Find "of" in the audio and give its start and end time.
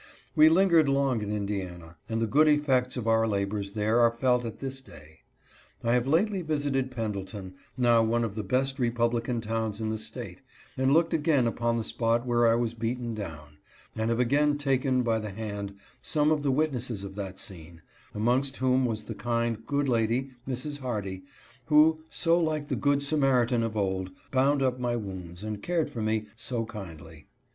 2.97-3.07, 8.23-8.33, 16.31-16.41, 17.03-17.13, 23.63-23.77